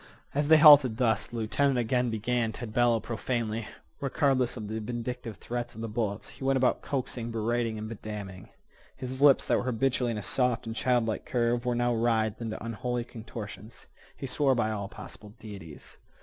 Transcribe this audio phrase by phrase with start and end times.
[0.33, 3.67] As they halted thus the lieutenant again began to bellow profanely.
[3.99, 8.49] Regardless of the vindictive threats of the bullets, he went about coaxing, berating, and bedamning.
[8.95, 12.65] His lips, that were habitually in a soft and childlike curve, were now writhed into
[12.65, 13.85] unholy contortions.
[14.17, 15.97] He swore by all possible deities.